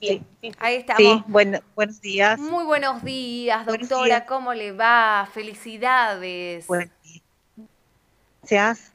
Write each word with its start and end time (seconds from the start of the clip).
Bien, 0.00 0.26
ahí 0.58 0.76
estamos. 0.76 1.00
Sí, 1.00 1.24
buenos 1.74 2.00
días. 2.00 2.38
Muy 2.38 2.64
buenos 2.64 3.02
días, 3.02 3.64
doctora. 3.64 4.26
¿Cómo 4.26 4.52
le 4.52 4.72
va? 4.72 5.28
Felicidades. 5.32 6.66
Buenos 6.66 6.90
días. 8.48 8.92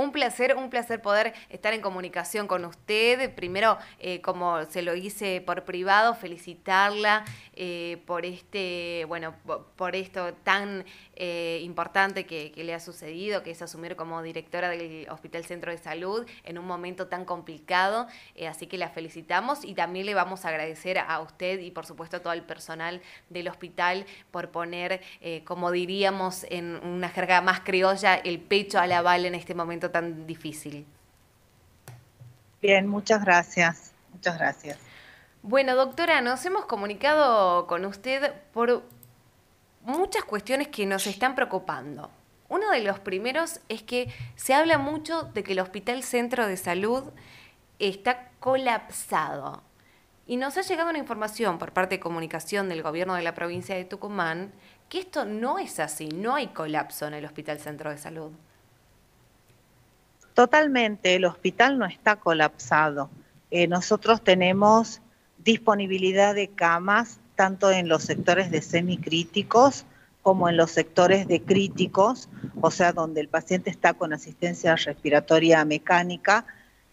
Un 0.00 0.12
placer, 0.12 0.56
un 0.56 0.70
placer 0.70 1.02
poder 1.02 1.34
estar 1.50 1.74
en 1.74 1.82
comunicación 1.82 2.46
con 2.46 2.64
usted. 2.64 3.34
Primero, 3.34 3.76
eh, 3.98 4.22
como 4.22 4.64
se 4.64 4.80
lo 4.80 4.94
hice 4.94 5.42
por 5.42 5.64
privado, 5.64 6.14
felicitarla 6.14 7.26
eh, 7.52 8.02
por 8.06 8.24
este, 8.24 9.04
bueno, 9.08 9.34
por 9.76 9.94
esto 9.94 10.32
tan 10.42 10.86
eh, 11.16 11.60
importante 11.64 12.24
que, 12.24 12.50
le 12.56 12.72
ha 12.72 12.80
sucedido, 12.80 13.42
que 13.42 13.50
es 13.50 13.60
asumir 13.60 13.94
como 13.94 14.22
directora 14.22 14.70
del 14.70 15.06
Hospital 15.10 15.44
Centro 15.44 15.70
de 15.70 15.76
Salud 15.76 16.26
en 16.44 16.56
un 16.56 16.66
momento 16.66 17.08
tan 17.08 17.26
complicado. 17.26 18.06
así 18.48 18.66
que 18.66 18.78
la 18.78 18.88
felicitamos 18.88 19.66
y 19.66 19.74
también 19.74 20.06
le 20.06 20.14
vamos 20.14 20.46
a 20.46 20.48
agradecer 20.48 20.98
a 20.98 21.20
usted 21.20 21.60
y 21.60 21.70
por 21.70 21.84
supuesto 21.84 22.16
a 22.16 22.20
todo 22.20 22.32
el 22.32 22.42
personal 22.42 23.02
del 23.28 23.48
hospital 23.48 24.06
por 24.30 24.48
poner, 24.50 25.02
como 25.44 25.70
diríamos 25.70 26.46
en 26.48 26.76
una 26.82 27.10
jerga 27.10 27.42
más 27.42 27.60
criolla, 27.60 28.14
el 28.14 28.40
pecho 28.40 28.78
a 28.78 28.86
la 28.86 29.02
bala 29.02 29.28
en 29.28 29.34
este 29.34 29.54
momento 29.54 29.89
tan 29.90 30.26
difícil. 30.26 30.86
Bien, 32.60 32.86
muchas 32.86 33.24
gracias. 33.24 33.92
Muchas 34.12 34.38
gracias. 34.38 34.78
Bueno, 35.42 35.74
doctora, 35.74 36.20
nos 36.20 36.44
hemos 36.44 36.66
comunicado 36.66 37.66
con 37.66 37.84
usted 37.86 38.32
por 38.52 38.82
muchas 39.82 40.24
cuestiones 40.24 40.68
que 40.68 40.84
nos 40.84 41.06
están 41.06 41.34
preocupando. 41.34 42.10
Uno 42.48 42.70
de 42.70 42.80
los 42.80 42.98
primeros 42.98 43.60
es 43.68 43.82
que 43.82 44.12
se 44.36 44.52
habla 44.52 44.76
mucho 44.76 45.22
de 45.22 45.42
que 45.42 45.52
el 45.52 45.60
Hospital 45.60 46.02
Centro 46.02 46.46
de 46.46 46.56
Salud 46.56 47.04
está 47.78 48.28
colapsado. 48.40 49.62
Y 50.26 50.36
nos 50.36 50.58
ha 50.58 50.62
llegado 50.62 50.90
una 50.90 50.98
información 50.98 51.58
por 51.58 51.72
parte 51.72 51.96
de 51.96 52.00
comunicación 52.00 52.68
del 52.68 52.82
gobierno 52.82 53.14
de 53.14 53.22
la 53.22 53.34
provincia 53.34 53.74
de 53.74 53.84
Tucumán 53.84 54.52
que 54.90 54.98
esto 54.98 55.24
no 55.24 55.58
es 55.58 55.78
así, 55.78 56.08
no 56.08 56.34
hay 56.34 56.48
colapso 56.48 57.06
en 57.06 57.14
el 57.14 57.24
Hospital 57.24 57.60
Centro 57.60 57.90
de 57.90 57.98
Salud. 57.98 58.32
Totalmente, 60.40 61.16
el 61.16 61.26
hospital 61.26 61.78
no 61.78 61.84
está 61.84 62.16
colapsado. 62.16 63.10
Eh, 63.50 63.66
nosotros 63.66 64.24
tenemos 64.24 65.02
disponibilidad 65.36 66.34
de 66.34 66.48
camas 66.48 67.20
tanto 67.34 67.70
en 67.70 67.90
los 67.90 68.04
sectores 68.04 68.50
de 68.50 68.62
semicríticos 68.62 69.84
como 70.22 70.48
en 70.48 70.56
los 70.56 70.70
sectores 70.70 71.28
de 71.28 71.42
críticos, 71.42 72.30
o 72.62 72.70
sea, 72.70 72.94
donde 72.94 73.20
el 73.20 73.28
paciente 73.28 73.68
está 73.68 73.92
con 73.92 74.14
asistencia 74.14 74.74
respiratoria 74.76 75.62
mecánica. 75.66 76.46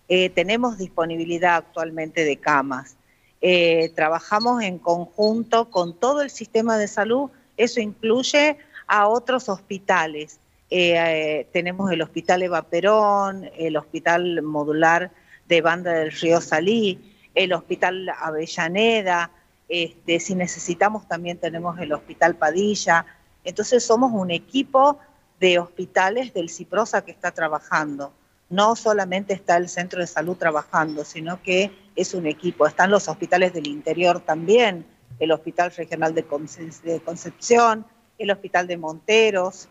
Eh, 0.09 0.29
tenemos 0.29 0.77
disponibilidad 0.77 1.55
actualmente 1.55 2.25
de 2.25 2.35
camas. 2.35 2.97
Eh, 3.39 3.93
trabajamos 3.95 4.61
en 4.61 4.77
conjunto 4.77 5.69
con 5.69 5.97
todo 5.97 6.21
el 6.21 6.31
sistema 6.31 6.77
de 6.77 6.89
salud, 6.89 7.29
eso 7.55 7.79
incluye 7.79 8.57
a 8.87 9.07
otros 9.07 9.47
hospitales. 9.47 10.41
Eh, 10.69 11.47
tenemos 11.53 11.91
el 11.91 12.01
Hospital 12.01 12.43
Eva 12.43 12.61
Perón, 12.63 13.49
el 13.57 13.77
Hospital 13.77 14.41
Modular 14.41 15.11
de 15.47 15.61
Banda 15.61 15.93
del 15.93 16.11
Río 16.11 16.41
Salí, 16.41 17.15
el 17.35 17.53
Hospital 17.53 18.09
Avellaneda, 18.09 19.31
este, 19.69 20.19
si 20.19 20.35
necesitamos 20.35 21.07
también 21.07 21.37
tenemos 21.37 21.77
el 21.79 21.93
Hospital 21.93 22.35
Padilla. 22.35 23.05
Entonces 23.43 23.83
somos 23.83 24.11
un 24.13 24.31
equipo 24.31 24.99
de 25.39 25.59
hospitales 25.59 26.33
del 26.33 26.49
CIPROSA 26.49 27.03
que 27.03 27.11
está 27.11 27.31
trabajando. 27.31 28.13
No 28.49 28.75
solamente 28.75 29.33
está 29.33 29.57
el 29.57 29.69
centro 29.69 29.99
de 29.99 30.07
salud 30.07 30.37
trabajando, 30.37 31.03
sino 31.03 31.41
que 31.43 31.71
es 31.95 32.13
un 32.13 32.25
equipo. 32.25 32.65
Están 32.65 32.91
los 32.91 33.07
hospitales 33.07 33.53
del 33.53 33.67
interior 33.67 34.21
también, 34.21 34.85
el 35.19 35.31
Hospital 35.31 35.71
Regional 35.71 36.13
de 36.15 36.25
Concepción, 37.03 37.85
el 38.17 38.31
Hospital 38.31 38.67
de 38.67 38.77
Monteros, 38.77 39.67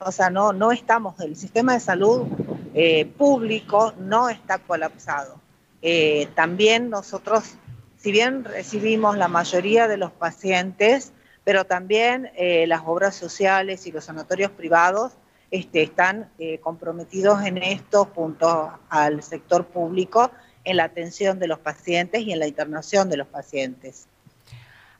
o 0.00 0.12
sea, 0.12 0.30
no, 0.30 0.52
no 0.52 0.70
estamos, 0.70 1.18
el 1.20 1.34
sistema 1.34 1.74
de 1.74 1.80
salud 1.80 2.26
eh, 2.74 3.04
público 3.04 3.92
no 3.98 4.28
está 4.28 4.58
colapsado. 4.58 5.40
Eh, 5.82 6.28
también 6.36 6.88
nosotros, 6.88 7.56
si 7.96 8.12
bien 8.12 8.44
recibimos 8.44 9.16
la 9.16 9.26
mayoría 9.26 9.88
de 9.88 9.96
los 9.96 10.12
pacientes, 10.12 11.12
pero 11.42 11.64
también 11.64 12.30
eh, 12.36 12.66
las 12.68 12.82
obras 12.86 13.16
sociales 13.16 13.86
y 13.86 13.92
los 13.92 14.04
sanatorios 14.04 14.52
privados 14.52 15.12
este, 15.50 15.82
están 15.82 16.30
comprometidos 16.60 17.42
en 17.44 17.56
esto 17.58 18.04
junto 18.14 18.70
al 18.90 19.22
sector 19.22 19.64
público 19.64 20.30
en 20.64 20.76
la 20.76 20.84
atención 20.84 21.38
de 21.38 21.48
los 21.48 21.58
pacientes 21.58 22.20
y 22.20 22.32
en 22.32 22.38
la 22.38 22.46
internación 22.46 23.08
de 23.08 23.16
los 23.16 23.26
pacientes. 23.26 24.06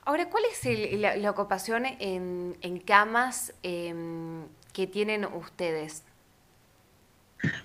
Ahora, 0.06 0.31
¿cuál 0.31 0.44
es 0.50 0.99
la, 1.21 1.31
ocupación 1.31 1.84
en, 1.84 2.56
en 2.62 2.78
camas 2.78 3.53
em, 3.62 4.47
que 4.78 4.87
tienen 4.87 5.25
ustedes? 5.25 6.05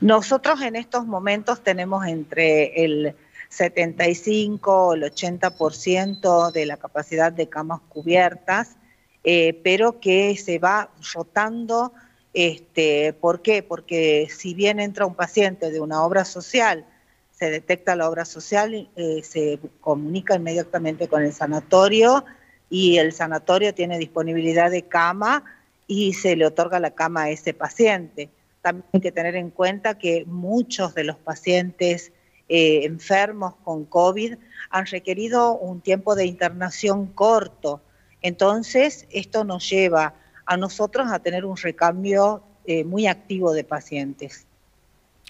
Nosotros 0.02 0.64
en 0.64 0.76
estos 0.76 1.06
momentos 1.06 1.62
tenemos 1.62 2.08
entre 2.08 2.84
el 2.84 3.16
75 3.50 4.96
el 4.96 5.04
80% 5.04 6.52
de 6.52 6.66
la 6.66 6.78
capacidad 6.78 7.32
de 7.32 7.48
camas 7.48 7.82
cubiertas, 7.88 8.78
eh, 9.24 9.62
pero 9.64 10.00
que 10.00 10.36
se 10.38 10.58
va 10.58 10.90
rotando. 11.14 11.94
Este, 12.34 13.14
¿Por 13.14 13.44
qué? 13.44 13.62
Porque 13.62 14.28
si 14.36 14.56
bien 14.56 14.80
entra 14.80 15.06
un 15.06 15.14
paciente 15.14 15.70
de 15.70 15.82
una 15.82 16.04
obra 16.04 16.26
social, 16.26 16.84
se 17.30 17.52
detecta 17.52 17.96
la 17.96 18.10
obra 18.10 18.26
social, 18.26 18.90
eh, 18.96 19.22
se 19.22 19.60
comunica 19.82 20.34
inmediatamente 20.34 21.08
con 21.08 21.22
el 21.22 21.32
sanatorio 21.32 22.26
y 22.72 22.98
el 22.98 23.14
sanatorio 23.14 23.72
tiene 23.76 24.00
disponibilidad 24.00 24.72
de 24.72 24.82
cama 24.88 25.44
y 25.88 26.14
se 26.14 26.36
le 26.36 26.46
otorga 26.46 26.80
la 26.80 26.92
cama 26.92 27.24
a 27.24 27.30
ese 27.30 27.54
paciente. 27.54 28.30
También 28.62 28.86
hay 28.94 29.02
que 29.02 29.12
tener 29.12 29.36
en 29.36 29.50
cuenta 29.50 29.98
que 29.98 30.26
muchos 30.26 30.96
de 30.96 31.04
los 31.04 31.18
pacientes 31.18 32.12
eh, 32.50 32.86
enfermos 32.86 33.56
con 33.64 33.86
COVID 33.86 34.36
han 34.70 34.86
requerido 34.86 35.58
un 35.58 35.82
tiempo 35.82 36.16
de 36.16 36.26
internación 36.26 37.08
corto. 37.08 37.82
Entonces, 38.22 39.08
esto 39.12 39.44
nos 39.44 39.70
lleva 39.70 40.16
a 40.46 40.58
nosotros 40.58 41.12
a 41.12 41.20
tener 41.20 41.46
un 41.46 41.58
recambio 41.58 42.44
eh, 42.66 42.84
muy 42.84 43.08
activo 43.08 43.54
de 43.54 43.64
pacientes. 43.64 44.48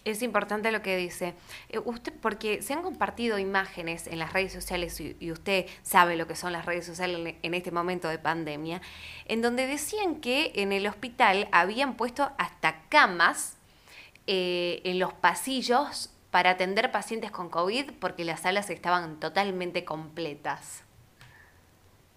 Es 0.05 0.21
importante 0.21 0.71
lo 0.71 0.81
que 0.81 0.97
dice. 0.97 1.33
Eh, 1.69 1.79
usted, 1.79 2.13
porque 2.21 2.61
se 2.61 2.73
han 2.73 2.81
compartido 2.81 3.39
imágenes 3.39 4.07
en 4.07 4.19
las 4.19 4.33
redes 4.33 4.51
sociales 4.51 4.99
y, 4.99 5.31
usted 5.31 5.65
sabe 5.81 6.17
lo 6.17 6.27
que 6.27 6.35
son 6.35 6.51
las 6.51 6.65
redes 6.65 6.85
sociales 6.85 7.35
en, 7.41 7.53
este 7.53 7.71
momento 7.71 8.09
de 8.09 8.19
pandemia, 8.19 8.81
en 9.25 9.41
donde 9.41 9.65
decían 9.65 10.15
que 10.17 10.51
en 10.55 10.73
el 10.73 10.87
hospital 10.87 11.47
habían 11.51 11.95
puesto 11.95 12.31
hasta 12.37 12.81
camas 12.89 13.55
eh, 14.27 14.81
en 14.83 14.99
los 14.99 15.13
pasillos 15.13 16.09
para 16.31 16.51
atender 16.51 16.91
pacientes 16.91 17.31
con 17.31 17.49
COVID 17.49 17.91
porque 17.99 18.25
las 18.25 18.41
salas 18.41 18.69
estaban 18.69 19.19
totalmente 19.19 19.85
completas. 19.85 20.83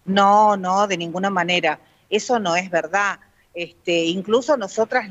No, 0.05 0.57
no, 0.57 0.89
de 0.89 0.97
ninguna 0.97 1.31
manera. 1.31 1.79
Eso 2.11 2.39
no 2.41 2.57
es 2.57 2.71
verdad. 2.71 3.21
Este, 3.55 4.05
incluso 4.05 4.57
nosotras, 4.57 5.11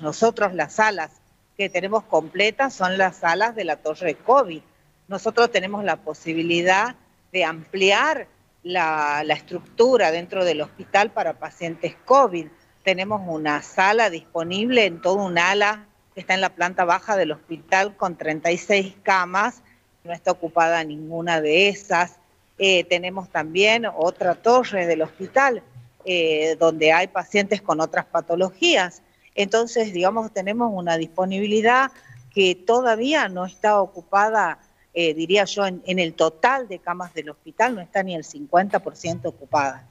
nosotros 0.00 0.54
las 0.54 0.74
salas 0.74 1.10
que 1.56 1.68
tenemos 1.68 2.04
completas 2.04 2.74
son 2.74 2.98
las 2.98 3.16
salas 3.16 3.54
de 3.54 3.64
la 3.64 3.76
torre 3.76 4.14
COVID. 4.14 4.60
Nosotros 5.08 5.50
tenemos 5.50 5.84
la 5.84 5.96
posibilidad 5.96 6.96
de 7.32 7.44
ampliar 7.44 8.28
la, 8.62 9.22
estructura 9.28 10.10
dentro 10.10 10.44
del 10.44 10.60
hospital 10.60 11.10
para 11.10 11.34
pacientes 11.34 11.94
COVID. 12.04 12.48
Tenemos 12.82 13.22
una 13.26 13.62
sala 13.62 14.10
disponible 14.10 14.84
en 14.84 15.00
todo 15.00 15.24
un 15.24 15.38
ala 15.38 15.86
que 16.14 16.20
está 16.20 16.34
en 16.34 16.40
la 16.40 16.54
planta 16.54 16.84
baja 16.84 17.16
del 17.16 17.32
hospital 17.32 17.96
con 17.96 18.16
36 18.16 18.94
camas, 19.02 19.62
no 20.04 20.12
está 20.12 20.32
ocupada 20.32 20.82
ninguna 20.84 21.40
de 21.40 21.68
esas. 21.68 22.18
Eh, 22.58 22.84
tenemos 22.84 23.28
también 23.30 23.86
otra 23.86 24.34
torre 24.34 24.86
del 24.86 25.02
hospital 25.02 25.62
eh, 26.04 26.56
donde 26.58 26.92
hay 26.92 27.08
pacientes 27.08 27.60
con 27.60 27.80
otras 27.80 28.06
patologías. 28.06 29.02
Entonces, 29.36 29.92
digamos, 29.92 30.32
tenemos 30.32 30.72
una 30.74 30.96
disponibilidad 30.96 31.92
que 32.34 32.54
todavía 32.54 33.28
no 33.28 33.46
está 33.46 33.80
ocupada, 33.80 34.58
eh, 34.92 35.14
diría 35.14 35.44
yo, 35.44 35.66
en, 35.66 35.98
el 35.98 36.14
total 36.14 36.68
de 36.68 36.78
camas 36.78 37.14
del 37.14 37.30
hospital, 37.30 37.74
no 37.74 37.80
está 37.80 38.02
ni 38.02 38.14
el 38.14 38.24
50% 38.24 39.26
ocupada. 39.26 39.86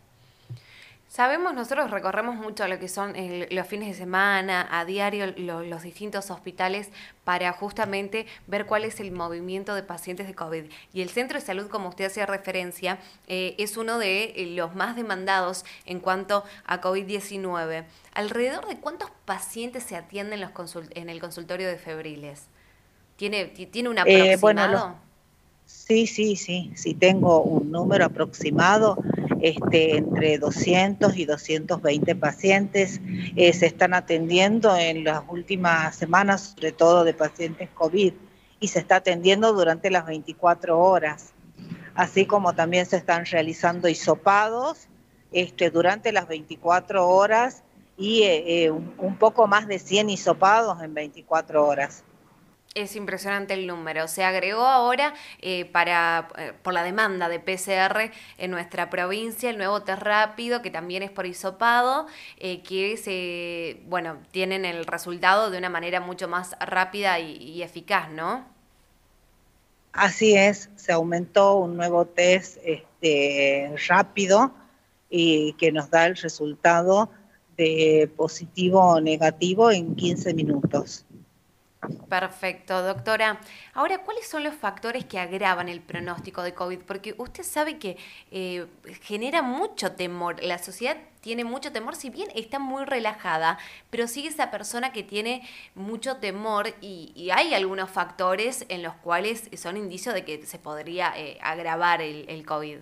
Sabemos, 1.07 1.53
nosotros 1.53 1.91
recorremos 1.91 2.35
mucho 2.35 2.67
lo 2.67 2.77
que 2.77 2.89
son 2.89 3.13
los 3.49 3.67
fines 3.67 3.87
de 3.87 3.93
semana, 3.93 4.67
a 4.69 4.83
diario, 4.83 5.33
los 5.37 5.83
distintos 5.83 6.29
hospitales 6.29 6.89
para 7.23 7.53
justamente 7.53 8.25
ver 8.47 8.65
cuál 8.65 8.83
es 8.83 8.99
el 8.99 9.11
movimiento 9.11 9.75
de 9.75 9.83
pacientes 9.83 10.27
de 10.27 10.33
COVID. 10.33 10.65
Y 10.93 11.01
el 11.01 11.09
centro 11.09 11.39
de 11.39 11.45
salud, 11.45 11.69
como 11.69 11.89
usted 11.89 12.05
hacía 12.05 12.25
referencia, 12.25 12.99
eh, 13.27 13.55
es 13.59 13.77
uno 13.77 13.97
de 13.97 14.33
eh, 14.35 14.47
los 14.55 14.75
más 14.75 14.97
demandados 14.97 15.63
en 15.85 16.01
cuanto 16.01 16.43
a 16.65 16.81
COVID-19. 16.81 17.85
¿Alrededor 18.13 18.67
de 18.67 18.77
cuántos 18.77 19.09
pacientes 19.23 19.83
se 19.83 19.95
atienden 19.95 20.41
los 20.41 20.51
en 20.95 21.09
el 21.09 21.21
consultorio 21.21 21.67
de 21.67 21.77
febriles? 21.77 22.47
¿Tiene, 23.15 23.45
¿tiene 23.45 23.87
un 23.87 23.99
eh, 23.99 24.01
aproximado? 24.01 25.04
Sí, 25.65 26.05
sí, 26.05 26.35
sí, 26.35 26.71
sí 26.75 26.93
tengo 26.93 27.41
un 27.41 27.71
número 27.71 28.05
aproximado, 28.05 28.97
este, 29.41 29.97
entre 29.97 30.37
200 30.37 31.17
y 31.17 31.25
220 31.25 32.15
pacientes 32.15 33.01
eh, 33.35 33.51
se 33.51 33.65
están 33.65 33.93
atendiendo 33.93 34.75
en 34.75 35.03
las 35.03 35.23
últimas 35.27 35.95
semanas, 35.95 36.53
sobre 36.55 36.71
todo 36.71 37.03
de 37.03 37.13
pacientes 37.13 37.69
COVID, 37.71 38.13
y 38.59 38.67
se 38.67 38.79
está 38.79 38.97
atendiendo 38.97 39.53
durante 39.53 39.89
las 39.91 40.05
24 40.05 40.79
horas, 40.79 41.33
así 41.95 42.25
como 42.25 42.53
también 42.53 42.85
se 42.85 42.97
están 42.97 43.25
realizando 43.25 43.87
hisopados 43.87 44.87
este, 45.31 45.69
durante 45.69 46.11
las 46.11 46.27
24 46.27 47.07
horas 47.07 47.63
y 47.97 48.23
eh, 48.23 48.65
eh, 48.65 48.71
un 48.71 49.17
poco 49.17 49.47
más 49.47 49.67
de 49.67 49.79
100 49.79 50.11
hisopados 50.11 50.81
en 50.81 50.93
24 50.93 51.65
horas. 51.65 52.04
Es 52.75 52.95
impresionante 52.95 53.53
el 53.53 53.67
número. 53.67 54.07
Se 54.07 54.23
agregó 54.23 54.61
ahora 54.61 55.13
eh, 55.41 55.65
para 55.65 56.27
por 56.61 56.73
la 56.73 56.83
demanda 56.83 57.29
de 57.29 57.39
PCR 57.39 58.11
en 58.37 58.51
nuestra 58.51 58.89
provincia 58.89 59.49
el 59.49 59.57
nuevo 59.57 59.81
test 59.81 60.01
rápido 60.01 60.61
que 60.61 60.69
también 60.69 61.01
es 61.01 61.09
por 61.09 61.25
hisopado, 61.25 62.05
que 62.37 62.97
se 62.97 63.81
bueno 63.87 64.17
tienen 64.31 64.65
el 64.65 64.85
resultado 64.85 65.51
de 65.51 65.57
una 65.57 65.69
manera 65.69 66.01
mucho 66.01 66.27
más 66.27 66.55
rápida 66.59 67.19
y, 67.19 67.63
eficaz, 67.63 68.09
¿no? 68.11 68.45
Así 69.93 70.35
es, 70.35 70.69
se 70.75 70.91
aumentó 70.91 71.55
un 71.55 71.77
nuevo 71.77 72.05
test 72.05 72.57
este, 72.63 73.73
rápido 73.87 74.53
y 75.09 75.53
que 75.53 75.71
nos 75.71 75.89
da 75.89 76.07
el 76.07 76.17
resultado 76.17 77.09
de 77.55 78.11
positivo 78.17 78.81
o 78.81 78.99
negativo 78.99 79.71
en 79.71 79.95
15 79.95 80.33
minutos. 80.33 81.05
Perfecto, 82.09 82.81
doctora. 82.81 83.39
Ahora, 83.73 83.99
¿cuáles 83.99 84.27
son 84.27 84.43
los 84.43 84.55
factores 84.55 85.05
que 85.05 85.19
agravan 85.19 85.69
el 85.69 85.81
pronóstico 85.81 86.43
de 86.43 86.53
COVID? 86.53 86.79
Porque 86.79 87.15
usted 87.17 87.43
sabe 87.43 87.77
que 87.77 87.97
eh, 88.31 88.65
genera 89.01 89.41
mucho 89.41 89.93
temor. 89.93 90.41
La 90.43 90.57
sociedad 90.57 90.97
tiene 91.25 91.43
mucho 91.43 91.71
temor, 91.71 91.95
si 91.95 92.11
bien 92.11 92.29
está 92.35 92.59
muy 92.59 92.85
relajada, 92.85 93.57
pero 93.89 94.07
sigue 94.07 94.29
esa 94.29 94.51
persona 94.51 94.93
que 94.93 95.01
tiene 95.01 95.41
mucho 95.73 96.17
temor 96.17 96.75
y, 96.81 97.31
hay 97.33 97.55
algunos 97.55 97.89
factores 97.89 98.63
en 98.69 98.83
los 98.83 98.93
cuales 98.93 99.49
son 99.57 99.75
indicios 99.75 100.13
de 100.13 100.23
que 100.23 100.45
se 100.45 100.59
podría 100.59 101.11
eh, 101.17 101.39
agravar 101.41 102.03
el, 102.03 102.45
COVID. 102.45 102.77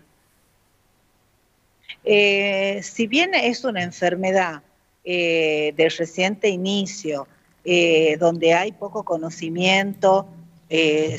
Eh, 2.04 2.82
si 2.84 3.08
bien 3.08 3.34
es 3.34 3.64
una 3.64 3.82
enfermedad 3.82 4.62
eh, 5.06 5.74
de 5.78 5.88
reciente 5.88 6.50
inicio, 6.50 7.30
eh, 7.64 8.18
donde 8.20 8.54
hay 8.54 8.72
poco 8.72 9.04
conocimiento 9.04 10.28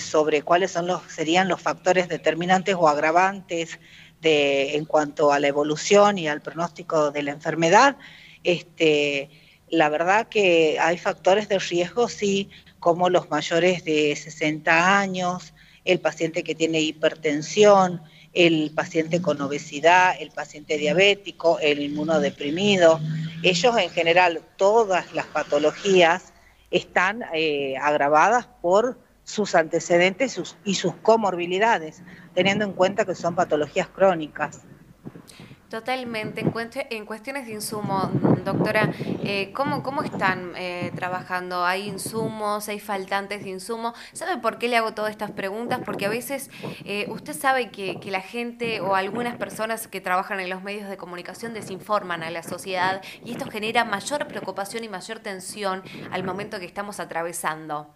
sobre 0.01 0.43
cuáles 0.43 0.73
son 0.73 0.89
los, 0.89 1.01
serían 1.05 1.47
los 1.47 1.63
factores 1.63 2.09
determinantes 2.09 2.75
o 2.77 2.89
agravantes 2.89 3.79
de, 4.21 4.75
en 4.75 4.85
cuanto 4.85 5.33
a 5.33 5.39
la 5.39 5.47
evolución 5.47 6.19
y 6.19 6.27
al 6.27 6.43
pronóstico 6.43 7.13
de 7.13 7.23
la 7.23 7.31
enfermedad, 7.31 7.97
este, 8.43 9.31
la 9.71 9.89
verdad 9.89 10.29
que 10.29 10.79
hay 10.79 10.99
factores 10.99 11.49
de 11.49 11.59
riesgo, 11.59 12.09
sí, 12.09 12.51
como 12.79 13.09
los 13.09 13.31
mayores 13.31 13.83
de 13.85 14.15
60 14.15 14.99
años, 15.01 15.55
el 15.87 16.01
paciente 16.01 16.45
que 16.45 16.55
tiene 16.55 16.81
hipertensión, 16.81 18.03
el 18.35 18.73
paciente 18.75 19.23
con 19.23 19.41
obesidad, 19.41 20.17
el 20.21 20.31
paciente 20.31 20.77
diabético, 20.77 21.59
el 21.61 21.81
inmunodeprimido. 21.81 23.01
Ellos 23.43 23.77
en 23.79 23.91
general, 23.91 24.43
todas 24.57 25.15
las 25.15 25.27
patologías 25.27 26.34
están 26.75 27.23
eh, 27.33 27.77
agravadas 27.81 28.49
por 28.61 28.99
sus 29.23 29.55
antecedentes 29.55 30.57
y 30.65 30.75
sus 30.75 30.95
comorbilidades, 30.97 32.03
teniendo 32.35 32.65
en 32.65 32.73
cuenta 32.73 33.05
que 33.05 33.15
son 33.15 33.37
patologías 33.37 33.87
crónicas. 33.87 34.63
Totalmente. 35.75 36.45
En, 36.91 37.05
cuestiones 37.05 37.47
de 37.47 37.53
insumo, 37.53 38.09
doctora, 38.45 38.93
eh, 39.25 39.51
¿cómo, 39.53 39.83
¿cómo 39.83 40.05
están 40.05 40.53
eh, 40.57 40.93
trabajando? 40.95 41.65
¿Hay 41.65 41.89
insumos? 41.89 42.69
¿Hay 42.69 42.79
faltantes 42.79 43.43
de 43.43 43.51
insumo? 43.51 43.93
¿Sabe 44.13 44.41
por 44.41 44.59
qué 44.59 44.69
le 44.69 44.77
hago 44.77 44.95
todas 44.95 45.11
estas 45.11 45.33
preguntas? 45.33 45.81
Porque 45.85 46.07
a 46.07 46.09
veces 46.09 46.49
eh, 46.85 47.07
usted 47.11 47.33
sabe 47.33 47.73
que, 47.73 47.99
la 48.05 48.21
gente 48.21 48.81
o 48.83 48.95
algunas 48.95 49.37
personas 49.37 49.89
que 49.89 50.01
trabajan 50.01 50.39
en 50.39 50.49
los 50.49 50.63
medios 50.63 50.89
de 50.89 50.97
comunicación 50.97 51.55
desinforman 51.55 52.23
a 52.23 52.31
la 52.31 52.45
sociedad 52.45 53.03
y 53.25 53.33
esto 53.33 53.51
genera 53.51 53.85
mayor 53.85 54.29
preocupación 54.29 54.85
y 54.85 54.89
mayor 54.89 55.19
tensión 55.19 55.83
al 56.13 56.23
momento 56.23 56.61
que 56.61 56.67
estamos 56.67 57.01
atravesando. 57.01 57.93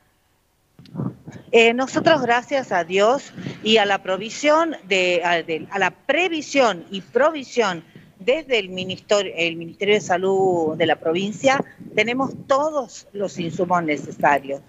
Eh, 1.53 1.75
nosotros, 1.75 2.23
gracias 2.23 2.73
a 2.73 2.85
Dios 2.85 3.33
y 3.63 3.79
a 3.79 3.87
la 3.87 4.03
provisión 4.03 4.77
de, 4.87 5.23
a, 5.25 5.79
la 5.79 5.91
previsión 5.91 6.85
y 6.91 7.01
provisión 7.01 7.85
desde 8.19 8.59
el 8.59 8.69
Ministerio, 8.69 9.33
el 9.37 9.57
Ministerio 9.57 9.95
de 9.95 10.01
Salud 10.01 10.77
de 10.77 10.87
la 10.87 10.97
provincia, 10.97 11.65
tenemos 11.95 12.33
todos 12.47 13.07
los 13.13 13.39
insumos 13.39 13.83
necesarios, 13.83 14.61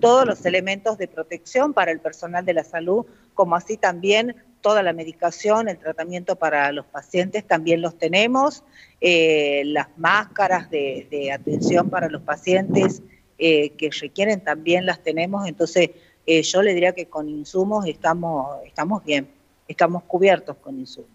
todos 0.00 0.26
los 0.26 0.46
elementos 0.46 0.98
de 0.98 1.08
protección 1.08 1.72
para 1.72 1.90
el 1.90 2.00
personal 2.00 2.44
de 2.44 2.54
la 2.54 2.64
salud, 2.64 3.04
como 3.34 3.56
así 3.56 3.76
también 3.76 4.36
toda 4.62 4.82
la 4.82 4.94
medicación, 4.94 5.68
el 5.68 5.76
tratamiento 5.76 6.36
para 6.36 6.72
los 6.72 6.86
pacientes 6.86 7.46
también 7.46 7.82
los 7.82 7.98
tenemos, 7.98 8.64
eh, 9.00 9.62
las 9.66 9.88
máscaras 9.98 10.70
de, 10.70 11.30
atención 11.34 11.90
para 11.90 12.08
los 12.08 12.22
pacientes 12.22 13.02
eh, 13.44 13.70
que 13.70 13.90
requieren 13.90 14.40
también 14.40 14.86
las 14.86 15.02
tenemos, 15.02 15.48
entonces 15.48 15.90
eh, 16.26 16.42
yo 16.42 16.62
le 16.62 16.74
diría 16.74 16.92
que 16.92 17.06
con 17.06 17.28
insumos 17.28 17.86
estamos, 17.86 18.62
estamos 18.64 19.04
bien, 19.04 19.28
estamos 19.66 20.04
cubiertos 20.04 20.56
con 20.58 20.78
insumos. 20.78 21.10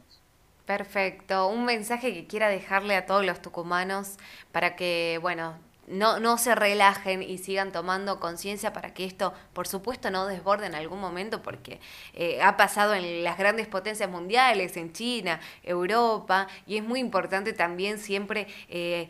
Perfecto. 0.66 1.48
Un 1.48 1.64
mensaje 1.64 2.14
que 2.14 2.28
quiera 2.28 2.50
dejarle 2.50 2.96
a 2.96 3.06
todos 3.06 3.26
los 3.26 3.42
tucumanos 3.42 4.18
para 4.52 4.76
que, 4.76 5.20
bueno, 5.22 5.58
no, 5.88 6.19
no 6.19 6.38
se 6.38 6.54
relajen 6.54 7.24
y 7.24 7.38
sigan 7.38 7.72
tomando 7.72 8.19
conciencia 8.19 8.74
para 8.74 8.94
que 8.94 9.06
esto, 9.06 9.34
por 9.54 9.68
supuesto, 9.68 10.12
no 10.12 10.28
desborde 10.28 10.68
en 10.68 10.75
algún 10.75 11.00
momento, 11.00 11.42
porque 11.42 11.80
eh, 12.13 12.42
ha 12.42 12.57
pasado 12.57 12.94
en 12.94 13.24
las 13.24 13.38
grandes 13.38 13.68
potencias 13.68 14.10
mundiales, 14.10 14.75
en 14.78 14.92
China, 14.92 15.39
Europa, 15.63 16.48
y 16.66 16.78
es 16.78 16.84
muy 16.84 17.00
importante 17.00 17.54
también 17.54 18.00
siempre 18.00 18.48
eh, 18.68 19.10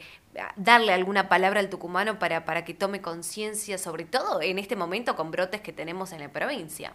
darle 0.55 0.93
alguna 0.93 1.29
palabra 1.29 1.59
al 1.59 1.69
tucumano 1.69 2.19
para, 2.19 2.45
para 2.45 2.63
que 2.63 2.73
tome 2.75 3.01
conciencia, 3.01 3.77
sobre 3.77 4.05
todo 4.05 4.41
en 4.41 4.59
este 4.59 4.75
momento 4.75 5.15
con 5.15 5.31
brotes 5.31 5.61
que 5.61 5.73
tenemos 5.73 6.11
en 6.11 6.19
la 6.19 6.29
provincia. 6.29 6.93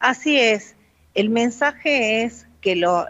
Así 0.00 0.38
es. 0.38 0.74
El 1.14 1.30
mensaje 1.30 2.24
es 2.24 2.46
que 2.60 2.76
los 2.76 3.06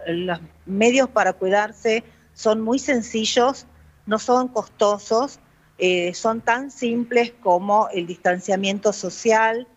medios 0.67 1.09
para 1.09 1.33
cuidarse 1.33 2.05
son 2.35 2.61
muy 2.61 2.79
sencillos, 2.79 3.67
no 4.09 4.19
son 4.19 4.49
costosos, 4.49 5.39
eh, 5.77 6.15
son 6.15 6.41
tan 6.41 6.71
simples 6.71 7.31
como 7.43 7.91
el 7.91 8.07
distanciamiento 8.07 8.95
social, 8.95 9.69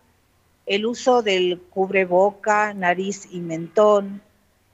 el 0.64 0.86
uso 0.86 1.22
del 1.22 1.60
cubreboca, 1.68 2.72
nariz 2.72 3.28
y 3.30 3.40
mentón, 3.40 4.22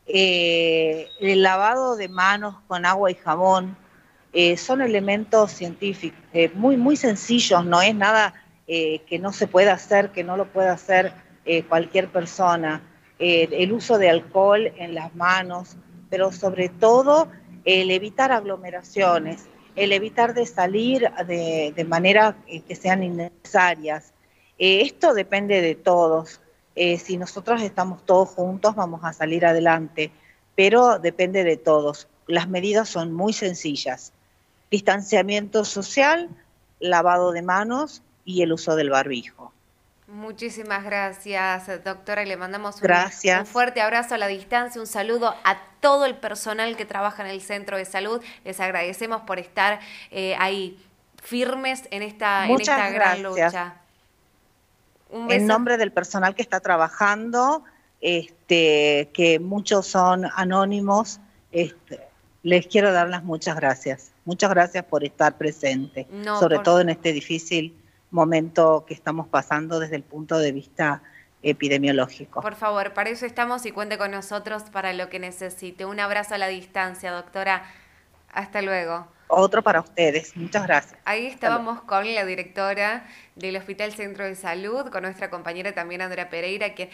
eh, 0.07 1.09
el 1.21 1.43
lavado 1.43 1.97
de 1.97 2.09
manos 2.09 2.55
con 2.69 2.87
agua 2.87 3.11
y 3.11 3.15
jabón, 3.17 3.77
eh, 4.33 4.57
son 4.57 4.81
elementos 4.81 5.50
científicos 5.50 6.21
muy, 6.55 6.77
muy 6.77 6.95
sencillos, 6.97 7.65
no 7.65 7.83
es 7.83 7.95
nada 7.95 8.35
que 8.69 9.19
no 9.19 9.33
se 9.33 9.47
pueda 9.47 9.73
hacer, 9.73 10.11
que 10.11 10.23
no 10.23 10.37
lo 10.37 10.53
pueda 10.53 10.73
hacer 10.73 11.15
cualquier 11.71 12.09
persona. 12.09 12.83
el 13.19 13.73
uso 13.73 13.97
de 13.97 14.11
alcohol 14.11 14.71
en 14.77 14.95
las 14.95 15.15
manos, 15.15 15.79
pero 16.11 16.31
sobre 16.33 16.69
todo 16.69 17.29
el 17.76 17.90
evitar 17.90 18.32
aglomeraciones, 18.32 19.46
el 19.76 19.92
evitar 19.92 20.34
de 20.34 20.46
salir 20.46 21.10
de, 21.26 21.72
de 21.75 21.84
manera 21.84 22.37
que 22.46 22.75
sean 22.75 23.02
innecesarias. 23.02 24.12
esto 24.58 25.14
depende 25.14 25.60
de 25.60 25.75
todos. 25.75 26.40
si 26.75 27.16
nosotros 27.16 27.62
estamos 27.62 28.04
todos 28.04 28.30
juntos, 28.30 28.75
vamos 28.75 29.00
a 29.04 29.12
salir 29.12 29.44
adelante, 29.46 30.10
pero 30.54 30.98
depende 30.98 31.44
de 31.44 31.56
todos. 31.56 32.08
Las 32.26 32.48
medidas 32.48 32.88
son 32.88 33.12
muy 33.12 33.32
sencillas 33.32 34.12
distanciamiento 34.70 35.64
social, 35.64 36.28
lavado 36.80 37.32
de 37.32 37.42
manos 37.42 38.02
y 38.25 38.42
el 38.42 38.52
uso 38.52 38.76
del 38.76 38.90
barbijo. 38.90 39.52
Muchísimas 40.09 40.85
gracias, 40.85 41.67
doctora. 41.85 42.25
Le 42.25 42.38
mandamos 42.38 42.81
un, 42.81 43.47
fuerte 43.47 43.83
abrazo 43.83 44.15
a 44.15 44.19
la 44.19 44.27
distancia, 44.27 44.81
un 44.81 44.87
saludo 44.87 45.35
a 45.45 45.59
todo 45.81 46.07
el 46.07 46.17
personal 46.17 46.79
que 46.79 46.87
trabaja 46.87 47.23
en 47.23 47.29
el 47.29 47.43
centro 47.43 47.77
de 47.77 47.85
salud. 47.85 48.23
Les 48.43 48.59
agradecemos 48.59 49.21
por 49.23 49.38
estar 49.38 49.81
eh, 50.11 50.35
ahí 50.38 50.83
firmes 51.23 51.83
en 51.91 52.00
esta, 52.00 52.47
en 52.47 52.59
esta 52.59 52.88
gran 52.88 53.23
lucha. 53.23 53.75
en 55.12 55.47
nombre 55.47 55.77
del 55.77 55.93
personal 55.93 56.35
que 56.35 56.41
está 56.41 56.61
trabajando, 56.61 57.65
este, 58.00 59.11
que 59.12 59.38
muchos 59.38 59.87
son 59.87 60.25
anónimos, 60.37 61.21
este, 61.53 62.00
les 62.43 62.67
quiero 62.67 62.93
dar 62.93 63.11
las 63.11 63.25
muchas 63.25 63.57
gracias. 63.57 64.12
Muchas 64.25 64.49
gracias 64.49 64.87
por 64.87 65.05
estar 65.05 65.37
presente, 65.37 66.07
sobre 66.38 66.61
todo 66.61 66.81
en 66.81 66.88
este 66.88 67.12
difícil 67.12 67.77
momento 68.11 68.85
que 68.87 68.95
estamos 68.95 69.27
pasando 69.29 69.81
desde 69.81 69.97
el 69.97 70.03
punto 70.03 70.38
de 70.38 70.53
vista 70.53 71.03
epidemiológico. 71.43 72.41
Por 72.41 72.55
favor, 72.55 72.95
para 72.95 73.11
eso 73.11 73.27
estamos 73.27 73.65
y 73.67 73.73
cuente 73.73 73.99
con 73.99 74.11
nosotros 74.11 74.65
para 74.65 74.93
lo 74.93 75.09
que 75.09 75.19
necesite. 75.19 75.85
Un 75.85 76.00
abrazo 76.00 76.35
a 76.35 76.38
la 76.38 76.49
distancia, 76.49 77.12
doctora. 77.12 77.65
Hasta 78.33 78.62
luego. 78.62 79.07
Otro 79.29 79.62
para 79.62 79.81
ustedes. 79.81 80.37
Muchas 80.37 80.67
gracias. 80.67 80.99
Ahí 81.05 81.27
estábamos 81.27 81.83
con 81.83 82.15
la 82.15 82.25
directora 82.25 83.07
del 83.37 83.57
Hospital 83.57 83.93
Centro 83.93 84.25
de 84.25 84.35
Salud, 84.35 84.88
con 84.91 85.03
nuestra 85.03 85.29
compañera 85.29 85.73
también 85.73 86.00
Andrea 86.00 86.31
Pereira, 86.31 86.75
que 86.75 86.91